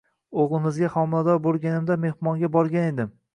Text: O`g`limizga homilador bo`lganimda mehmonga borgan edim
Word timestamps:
O`g`limizga 0.43 0.89
homilador 0.93 1.37
bo`lganimda 1.43 1.99
mehmonga 2.07 2.51
borgan 2.57 2.89
edim 2.95 3.15